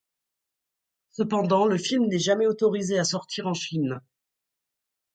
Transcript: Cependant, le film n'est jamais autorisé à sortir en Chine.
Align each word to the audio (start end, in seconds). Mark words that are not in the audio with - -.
Cependant, 1.11 1.67
le 1.67 1.77
film 1.77 2.07
n'est 2.07 2.17
jamais 2.17 2.47
autorisé 2.47 2.97
à 2.97 3.03
sortir 3.03 3.45
en 3.45 3.53
Chine. 3.53 4.01